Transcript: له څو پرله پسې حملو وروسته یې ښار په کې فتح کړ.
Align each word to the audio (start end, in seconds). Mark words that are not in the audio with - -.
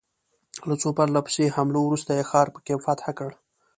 له 0.69 0.75
څو 0.81 0.89
پرله 0.97 1.19
پسې 1.25 1.53
حملو 1.55 1.81
وروسته 1.83 2.11
یې 2.17 2.23
ښار 2.29 2.47
په 2.55 2.59
کې 2.65 2.75
فتح 2.85 3.07
کړ. 3.17 3.31